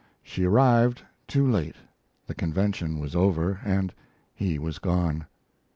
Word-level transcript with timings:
She 0.23 0.45
arrived 0.45 1.03
too 1.27 1.47
late; 1.47 1.75
the 2.25 2.33
convention 2.33 2.97
was 2.97 3.15
over, 3.15 3.59
and 3.63 3.93
he 4.33 4.57
was 4.57 4.79
gone. 4.79 5.27